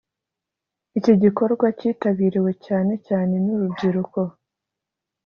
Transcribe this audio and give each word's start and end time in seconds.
iki 0.97 1.13
gikorwa 1.23 1.65
cyitabiriwe 1.77 2.51
cyane 2.65 2.93
cyane 3.07 3.33
n’urubyiruko 3.45 4.19